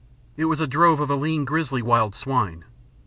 It 0.35 0.45
was 0.45 0.59
a 0.59 0.65
drove 0.65 0.99
of 0.99 1.11
lean 1.11 1.45
grisly 1.45 1.83
wild 1.83 2.15
swine. 2.15 2.65